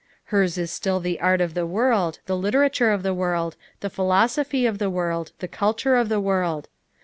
[0.33, 4.65] Hers is still the art of the world, the literature of the world, the philosophy
[4.65, 6.69] of the world, the culture of the world.